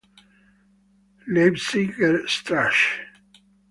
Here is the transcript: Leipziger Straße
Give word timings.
Leipziger 1.27 2.27
Straße 2.27 2.89